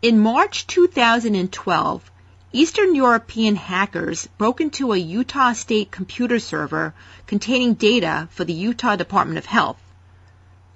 [0.00, 2.10] In March 2012,
[2.52, 6.94] Eastern European hackers broke into a Utah state computer server
[7.26, 9.80] containing data for the Utah Department of Health.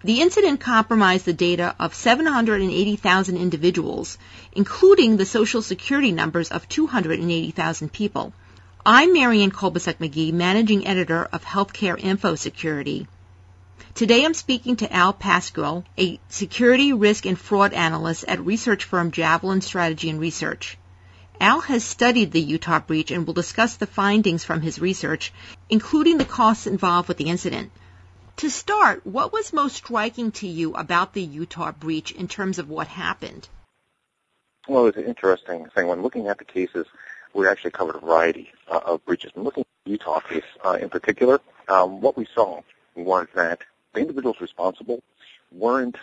[0.02, 4.18] The incident compromised the data of 780,000 individuals,
[4.50, 8.32] including the social security numbers of 280,000 people.
[8.84, 13.06] I'm Marianne Kolbasuk McGee, managing editor of Healthcare Info Security.
[13.94, 19.10] Today I'm speaking to Al Pascual, a security risk and fraud analyst at research firm
[19.10, 20.78] Javelin Strategy and Research.
[21.40, 25.32] Al has studied the Utah breach and will discuss the findings from his research,
[25.68, 27.70] including the costs involved with the incident.
[28.38, 32.68] To start, what was most striking to you about the Utah breach in terms of
[32.68, 33.48] what happened?
[34.68, 35.86] Well, it's an interesting thing.
[35.88, 36.86] When looking at the cases,
[37.34, 39.32] we actually covered a variety uh, of breaches.
[39.34, 42.62] And looking at the Utah case uh, in particular, um, what we saw
[42.94, 43.60] was that
[43.92, 45.02] the individuals responsible
[45.50, 45.96] weren't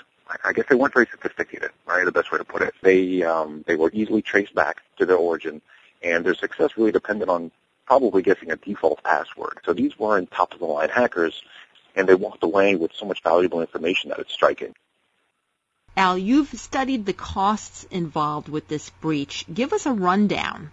[0.44, 2.06] I guess they weren't very sophisticated, right?
[2.06, 2.76] The best way to put it.
[2.82, 5.62] They um, they were easily traced back to their origin,
[6.04, 7.52] and their success really depended on
[7.88, 9.60] probably guessing a default password.
[9.66, 11.42] So these weren't top of the line hackers,
[11.96, 14.76] and they walked away with so much valuable information that it's striking.
[15.98, 19.46] Al, you've studied the costs involved with this breach.
[19.52, 20.72] Give us a rundown.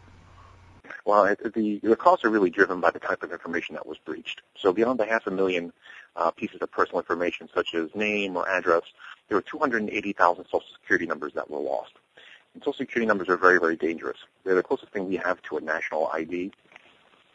[1.07, 4.43] Well, the the costs are really driven by the type of information that was breached.
[4.57, 5.73] So beyond the half a million
[6.17, 8.83] uh, pieces of personal information, such as name or address,
[9.29, 11.93] there were 280,000 Social Security numbers that were lost.
[12.55, 14.19] And Social Security numbers are very, very dangerous.
[14.45, 16.51] They're the closest thing we have to a national ID.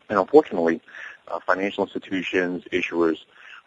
[0.09, 0.81] And unfortunately,
[1.29, 3.19] uh, financial institutions, issuers,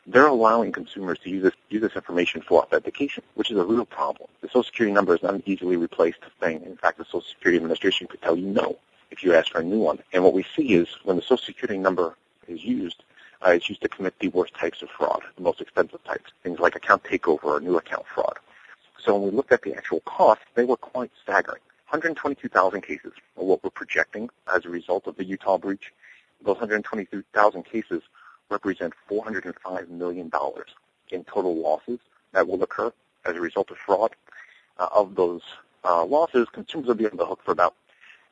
[0.06, 3.86] they're allowing consumers to use this, use this information for authentication, which is a real
[3.86, 4.28] problem.
[4.42, 6.60] The Social Security number is not an easily replaced thing.
[6.66, 8.76] In fact, the Social Security Administration could tell you no
[9.14, 10.00] if you ask for a new one.
[10.12, 12.16] And what we see is when the Social Security number
[12.48, 13.04] is used,
[13.46, 16.58] uh, it's used to commit the worst types of fraud, the most expensive types, things
[16.58, 18.36] like account takeover or new account fraud.
[18.98, 21.60] So when we looked at the actual costs, they were quite staggering.
[21.90, 25.92] 122,000 cases are what we're projecting as a result of the Utah breach.
[26.44, 28.02] Those 122,000 cases
[28.50, 30.28] represent $405 million
[31.10, 32.00] in total losses
[32.32, 32.92] that will occur
[33.24, 34.16] as a result of fraud.
[34.76, 35.42] Uh, of those
[35.84, 37.76] uh, losses, consumers will be on the hook for about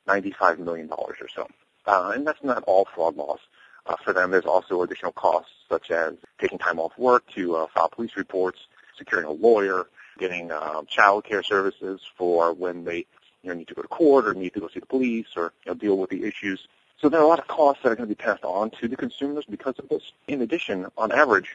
[0.08, 1.48] $95 million or so.
[1.86, 3.40] Uh, and that's not all fraud loss.
[3.86, 7.66] Uh, for them, there's also additional costs such as taking time off work to uh,
[7.74, 8.60] file police reports,
[8.96, 9.86] securing a lawyer,
[10.18, 13.06] getting um, child care services for when they
[13.42, 15.52] you know, need to go to court or need to go see the police or
[15.64, 16.68] you know, deal with the issues.
[17.00, 18.86] So there are a lot of costs that are going to be passed on to
[18.86, 20.12] the consumers because of this.
[20.28, 21.50] In addition, on average,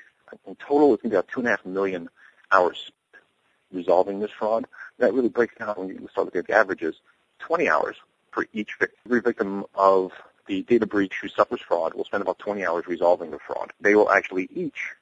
[0.46, 2.10] in total, it's going to be about two and a half million
[2.52, 2.92] hours
[3.72, 4.68] resolving this fraud.
[5.00, 6.96] That really breaks down when you start looking at the averages,
[7.40, 7.96] 20 hours
[8.38, 8.98] for each victim.
[9.08, 10.12] Every victim of
[10.46, 13.74] the data breach who suffers fraud will spend about 20 hours resolving the fraud.
[13.82, 14.94] They will actually each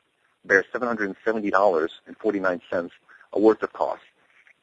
[0.46, 2.90] bear $770.49
[3.34, 4.06] a worth of costs.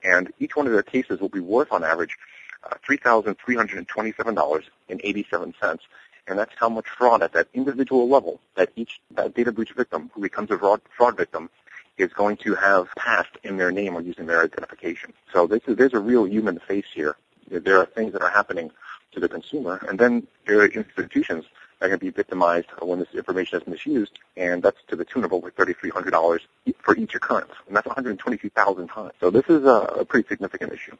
[0.02, 2.16] And each one of their cases will be worth on average
[2.64, 5.78] uh, $3,327.87.
[6.26, 10.10] And that's how much fraud at that individual level that each that data breach victim
[10.14, 11.50] who becomes a fraud, fraud victim
[11.98, 15.12] is going to have passed in their name or using their identification.
[15.30, 17.16] So is, there's a real human face here.
[17.60, 18.70] There are things that are happening
[19.12, 19.84] to the consumer.
[19.88, 21.44] And then there are institutions
[21.80, 25.32] that can be victimized when this information is misused, and that's to the tune of
[25.32, 26.40] over $3,300
[26.80, 27.52] for each occurrence.
[27.66, 29.12] And that's 122,000 times.
[29.20, 30.96] So this is a, a pretty significant issue.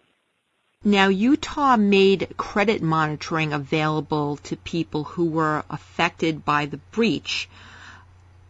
[0.85, 7.49] Now, Utah made credit monitoring available to people who were affected by the breach.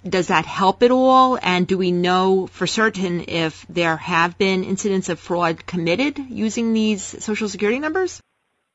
[0.08, 1.38] Does that help at all?
[1.40, 6.72] And do we know for certain if there have been incidents of fraud committed using
[6.72, 8.20] these social security numbers?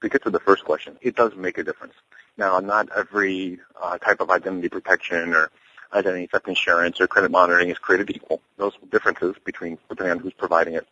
[0.02, 1.94] to get to the first question, it does make a difference.
[2.38, 5.50] Now, not every uh, type of identity protection or
[5.92, 8.42] identity theft insurance or credit monitoring is created equal.
[8.58, 10.88] Those differences between depending on who's providing it.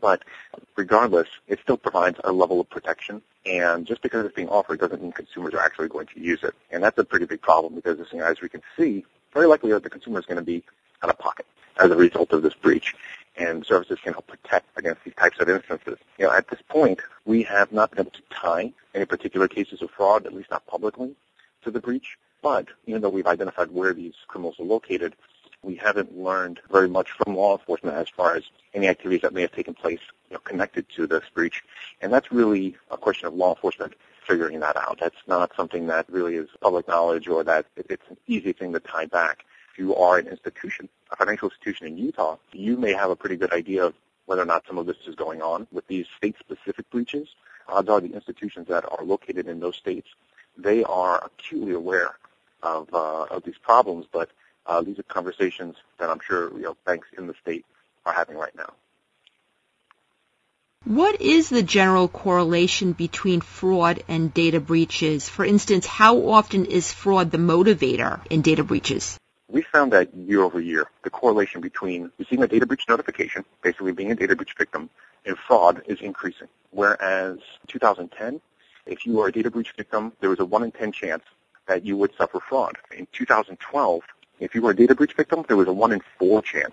[0.00, 0.22] But
[0.76, 3.22] regardless, it still provides a level of protection.
[3.46, 6.54] And just because it's being offered doesn't mean consumers are actually going to use it.
[6.70, 9.90] And that's a pretty big problem because, as we can see, very likely that the
[9.90, 10.62] consumer is going to be
[11.02, 11.46] out of pocket
[11.78, 12.94] as a result of this breach
[13.38, 15.98] and services can help protect against these types of instances.
[16.18, 19.80] You know, at this point, we have not been able to tie any particular cases
[19.80, 21.14] of fraud, at least not publicly,
[21.62, 22.18] to the breach.
[22.42, 25.14] But even though we've identified where these criminals are located,
[25.62, 28.44] we haven't learned very much from law enforcement as far as
[28.74, 30.00] any activities that may have taken place
[30.30, 31.62] you know, connected to this breach.
[32.00, 33.94] And that's really a question of law enforcement
[34.28, 34.98] figuring that out.
[35.00, 38.80] That's not something that really is public knowledge or that it's an easy thing to
[38.80, 43.10] tie back If you are an institution, a financial institution in Utah, you may have
[43.10, 43.94] a pretty good idea of
[44.26, 45.66] whether or not some of this is going on.
[45.72, 47.28] With these state-specific breaches,
[47.66, 50.08] odds are the institutions that are located in those states,
[50.56, 52.16] they are acutely aware
[52.62, 54.28] of, uh, of these problems, but
[54.66, 57.64] uh, these are conversations that I'm sure you know, banks in the state
[58.04, 58.74] are having right now.
[60.88, 65.28] What is the general correlation between fraud and data breaches?
[65.28, 69.18] For instance, how often is fraud the motivator in data breaches?
[69.50, 73.92] We found that year over year, the correlation between receiving a data breach notification, basically
[73.92, 74.88] being a data breach victim,
[75.26, 76.48] and fraud is increasing.
[76.70, 77.36] Whereas
[77.66, 78.40] 2010,
[78.86, 81.22] if you were a data breach victim, there was a 1 in 10 chance
[81.66, 82.78] that you would suffer fraud.
[82.96, 84.02] In 2012,
[84.40, 86.72] if you were a data breach victim, there was a 1 in 4 chance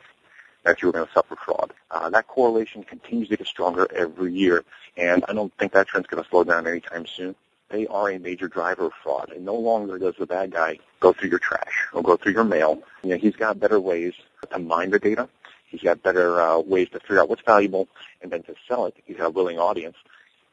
[0.66, 1.72] that you were going to suffer fraud.
[1.92, 4.66] Uh, that correlation continues to get stronger every year,
[4.98, 7.36] and I don't think that trend's going to slow down anytime soon.
[7.70, 11.14] They are a major driver of fraud, and no longer does the bad guy go
[11.14, 12.82] through your trash or go through your mail.
[13.04, 14.14] You know, he's got better ways
[14.52, 15.30] to mine the data.
[15.68, 17.88] He's got better uh, ways to figure out what's valuable
[18.22, 18.96] and then to sell it.
[19.06, 19.98] He's got a willing audience.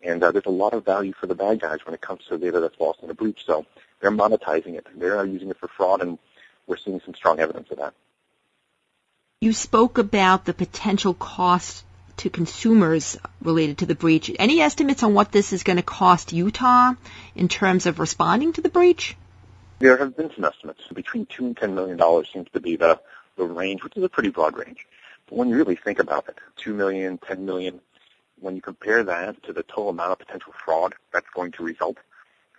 [0.03, 2.39] And uh, there's a lot of value for the bad guys when it comes to
[2.39, 3.45] data that's lost in a breach.
[3.47, 3.67] So
[4.01, 4.87] they're monetizing it.
[4.97, 6.19] They're using it for fraud, and
[6.67, 7.95] we're seeing some strong evidence of that.
[9.43, 11.85] You spoke about the potential cost
[12.19, 14.31] to consumers related to the breach.
[14.39, 16.93] Any estimates on what this is going to cost Utah
[17.35, 19.17] in terms of responding to the breach?
[19.81, 20.83] There have been some estimates.
[20.95, 23.01] Between two and ten million dollars seems to be the,
[23.37, 24.87] the range, which is a pretty broad range.
[25.29, 27.81] But when you really think about it, two million, ten million,
[28.39, 31.97] when you compare that to the total amount of potential fraud that's going to result,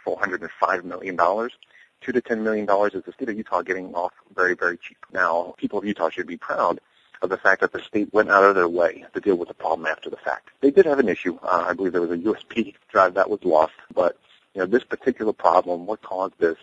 [0.03, 1.53] four hundred and five million dollars,
[2.03, 4.97] two to ten million dollars is the state of Utah getting off very, very cheap.
[5.11, 6.79] Now, people of Utah should be proud
[7.21, 9.53] of the fact that the state went out of their way to deal with the
[9.53, 10.49] problem after the fact.
[10.59, 11.39] They did have an issue.
[11.41, 14.17] Uh, I believe there was a USB drive that was lost, but
[14.53, 16.57] you know this particular problem, what caused this?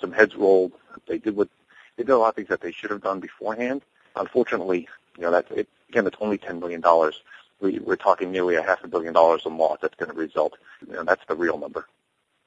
[0.00, 0.72] Some heads rolled.
[1.08, 1.48] They did what
[1.96, 3.82] they did a lot of things that they should have done beforehand.
[4.16, 7.20] Unfortunately, you know that it, again, it's only ten million dollars.
[7.60, 10.54] We, we're talking nearly a half a billion dollars in loss that's going to result.
[10.86, 11.86] You know, that's the real number.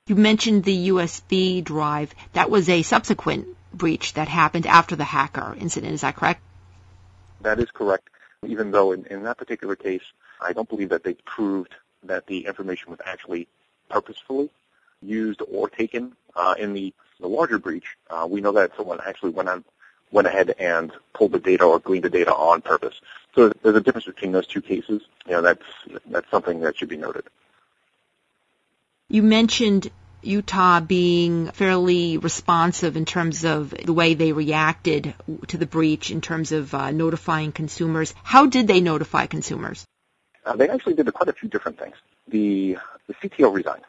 [0.07, 2.15] You mentioned the USB drive.
[2.31, 5.93] That was a subsequent breach that happened after the hacker incident.
[5.93, 6.41] Is that correct?
[7.41, 8.09] That is correct.
[8.45, 10.03] Even though in, in that particular case,
[10.39, 13.49] I don't believe that they proved that the information was actually
[13.89, 14.49] purposefully
[15.01, 17.97] used or taken uh, in the, the larger breach.
[18.09, 19.65] Uh, we know that someone actually went on
[20.09, 23.01] went ahead and pulled the data or gleaned the data on purpose.
[23.35, 25.01] So there's a difference between those two cases.
[25.25, 25.63] You know, that's
[26.05, 27.25] that's something that should be noted.
[29.09, 29.89] You mentioned
[30.21, 35.13] Utah being fairly responsive in terms of the way they reacted
[35.47, 38.13] to the breach in terms of uh, notifying consumers.
[38.23, 39.85] How did they notify consumers?
[40.45, 41.95] Uh, they actually did quite a few different things.
[42.27, 43.85] The, the CTO resigned,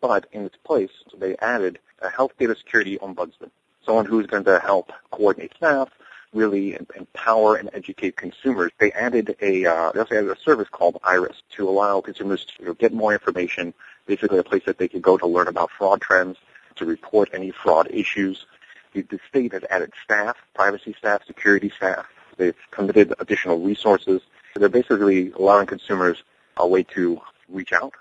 [0.00, 3.50] but in its place, they added a health data security ombudsman,
[3.86, 5.88] someone who's going to help coordinate staff,
[6.32, 8.72] really empower and educate consumers.
[8.78, 12.74] They added a uh, they also added a service called Iris to allow consumers to
[12.74, 13.72] get more information.
[14.08, 16.38] Basically, a place that they can go to learn about fraud trends,
[16.76, 18.46] to report any fraud issues.
[18.94, 22.06] The, the state has added staff, privacy staff, security staff.
[22.38, 24.22] They've committed additional resources.
[24.56, 26.22] They're basically allowing consumers
[26.56, 27.92] a way to reach out,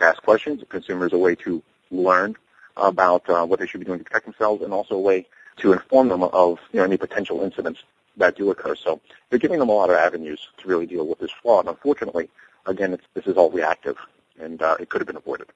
[0.00, 0.62] ask questions.
[0.68, 2.36] Consumers a way to learn
[2.76, 5.26] about uh, what they should be doing to protect themselves, and also a way
[5.56, 7.80] to inform them of you know, any potential incidents
[8.18, 8.74] that do occur.
[8.74, 9.00] So
[9.30, 11.66] they're giving them a lot of avenues to really deal with this fraud.
[11.66, 12.28] Unfortunately,
[12.66, 13.96] again, this is all reactive,
[14.40, 15.48] and uh, it could have been avoided.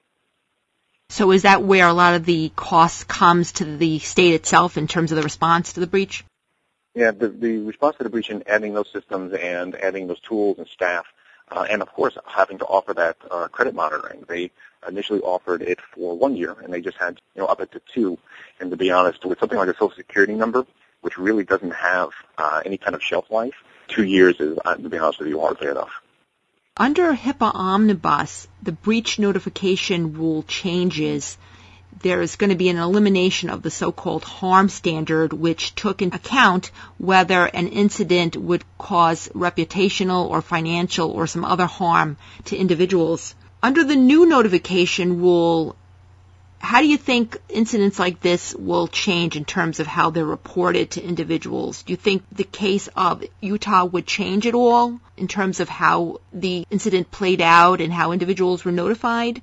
[1.09, 4.87] So is that where a lot of the cost comes to the state itself in
[4.87, 6.23] terms of the response to the breach?
[6.95, 10.57] Yeah, the, the response to the breach and adding those systems and adding those tools
[10.57, 11.05] and staff,
[11.49, 14.23] uh, and of course having to offer that uh, credit monitoring.
[14.27, 14.51] They
[14.87, 17.81] initially offered it for one year, and they just had you know up it to
[17.93, 18.17] two.
[18.59, 20.65] And to be honest, with something like a Social Security number,
[21.01, 23.55] which really doesn't have uh, any kind of shelf life,
[23.87, 26.00] two years is, uh, to be honest with you, hardly enough.
[26.81, 31.37] Under HIPAA Omnibus, the breach notification rule changes.
[32.01, 36.15] There is going to be an elimination of the so-called harm standard, which took into
[36.15, 43.35] account whether an incident would cause reputational or financial or some other harm to individuals.
[43.61, 45.75] Under the new notification rule,
[46.61, 50.91] how do you think incidents like this will change in terms of how they're reported
[50.91, 51.81] to individuals?
[51.81, 56.21] Do you think the case of Utah would change at all in terms of how
[56.31, 59.41] the incident played out and how individuals were notified?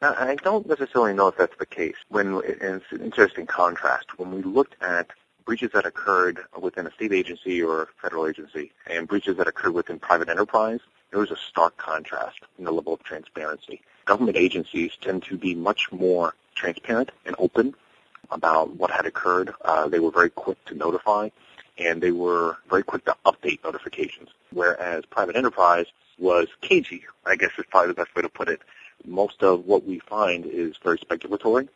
[0.00, 1.96] Uh, I don't necessarily know if that's the case.
[2.08, 4.18] When it's an interesting contrast.
[4.18, 5.10] When we looked at
[5.44, 9.74] breaches that occurred within a state agency or a federal agency and breaches that occurred
[9.74, 13.82] within private enterprise, there was a stark contrast in the level of transparency.
[14.06, 17.74] Government agencies tend to be much more transparent and open
[18.30, 19.52] about what had occurred.
[19.64, 21.28] Uh, they were very quick to notify,
[21.76, 24.30] and they were very quick to update notifications.
[24.52, 25.86] Whereas private enterprise
[26.18, 28.60] was cagey, I guess is probably the best way to put it.
[29.04, 31.68] Most of what we find is very speculatory.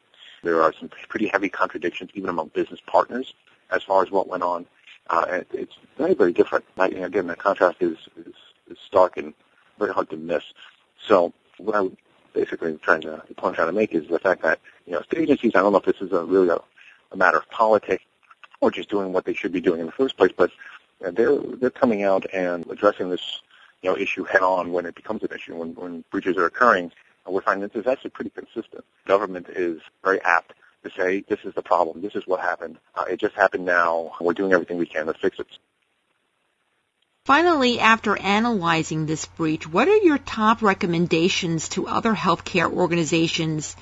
[0.43, 3.35] There are some pretty heavy contradictions even among business partners
[3.71, 4.67] as far as what went on.
[5.09, 6.65] Uh, it's very, very different.
[6.79, 8.35] Again, the contrast is, is,
[8.71, 9.35] is stark and
[9.79, 10.45] very hard to miss.
[11.07, 11.97] So what I am
[12.33, 15.03] basically trying to the point I'm trying to make is the fact that you know
[15.03, 15.53] state agencies.
[15.55, 16.59] I don't know if this is a really a,
[17.13, 18.05] a matter of politics
[18.61, 20.51] or just doing what they should be doing in the first place, but
[21.01, 23.41] they're they're coming out and addressing this
[23.83, 26.93] you know issue head on when it becomes an issue when when breaches are occurring.
[27.27, 28.85] And we're finding this is actually pretty consistent.
[29.07, 33.05] Government is very apt to say this is the problem, this is what happened, uh,
[33.05, 35.47] it just happened now, we're doing everything we can to fix it.
[37.27, 43.77] Finally, after analyzing this breach, what are your top recommendations to other healthcare organizations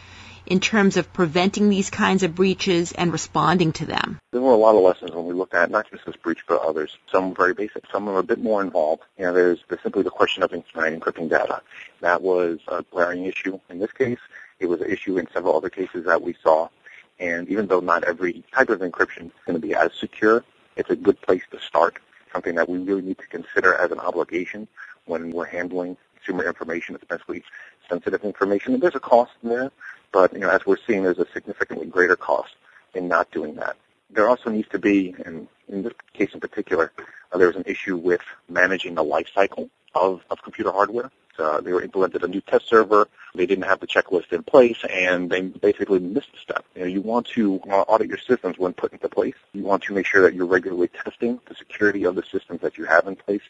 [0.44, 4.18] in terms of preventing these kinds of breaches and responding to them?
[4.32, 6.60] There were a lot of lessons when we looked at not just this breach, but
[6.62, 6.98] others.
[7.12, 9.02] Some very basic, some are a bit more involved.
[9.16, 11.62] You know, there's, simply the question of encrypting data.
[12.00, 14.18] That was a glaring issue in this case.
[14.58, 16.70] It was an issue in several other cases that we saw.
[17.20, 20.44] And even though not every type of encryption is going to be as secure,
[20.76, 21.98] it's a good place to start.
[22.32, 24.68] Something that we really need to consider as an obligation
[25.06, 27.42] when we're handling consumer information, especially
[27.88, 28.74] sensitive information.
[28.74, 29.70] And there's a cost there,
[30.12, 32.54] but you know, as we're seeing, there's a significantly greater cost
[32.94, 33.76] in not doing that.
[34.10, 36.92] There also needs to be, and in this case in particular,
[37.32, 41.10] uh, there's an issue with managing the life cycle of, of computer hardware.
[41.38, 43.08] Uh, they were implemented a new test server.
[43.34, 46.64] They didn't have the checklist in place, and they basically missed a step.
[46.74, 49.34] You know, you want to uh, audit your systems when put into place.
[49.52, 52.78] You want to make sure that you're regularly testing the security of the systems that
[52.78, 53.42] you have in place.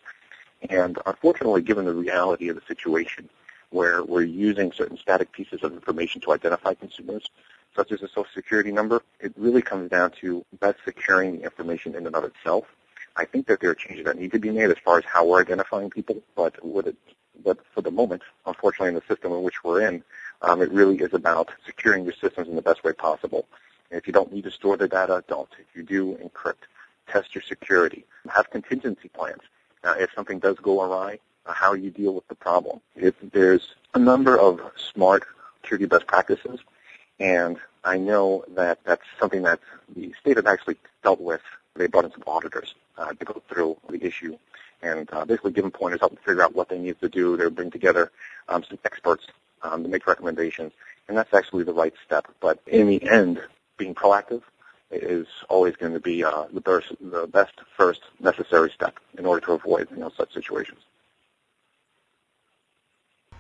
[0.69, 3.29] And unfortunately, given the reality of the situation,
[3.71, 7.29] where we're using certain static pieces of information to identify consumers,
[7.77, 11.95] such as a social security number, it really comes down to best securing the information
[11.95, 12.65] in and of itself.
[13.17, 15.27] I think that there are changes that need to be made as far as how
[15.27, 16.97] we're identifying people, but what it,
[17.45, 20.03] but for the moment, unfortunately, in the system in which we're in,
[20.43, 23.47] um, it really is about securing your systems in the best way possible.
[23.91, 25.49] And if you don't need to store the data, don't.
[25.59, 26.67] If you do, encrypt.
[27.09, 28.05] Test your security.
[28.29, 29.41] Have contingency plans.
[29.83, 32.81] Uh, if something does go awry, uh, how you deal with the problem.
[32.95, 35.25] If there's a number of smart
[35.63, 36.61] security best practices,
[37.19, 39.61] and I know that that's something that
[39.95, 41.41] the state has actually dealt with.
[41.75, 44.37] They brought in some auditors uh, to go through the issue
[44.83, 47.37] and uh, basically give them pointers, help them figure out what they need to do.
[47.37, 48.11] They bring together
[48.49, 49.27] um, some experts
[49.63, 50.73] um, to make recommendations,
[51.09, 52.27] and that's actually the right step.
[52.41, 53.41] But in the end,
[53.77, 54.43] being proactive
[54.91, 59.45] is always going to be uh, the, best, the best first necessary step in order
[59.47, 60.81] to avoid you know, such situations.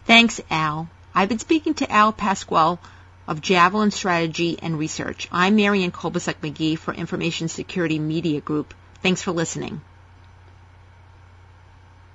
[0.05, 0.89] Thanks, Al.
[1.15, 2.79] I've been speaking to Al Pascual
[3.27, 5.29] of Javelin Strategy and Research.
[5.31, 8.73] I'm Marian Kolbasuk McGee for Information Security Media Group.
[9.03, 9.81] Thanks for listening.